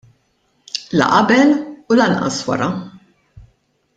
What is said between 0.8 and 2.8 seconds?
La qabel u lanqas wara.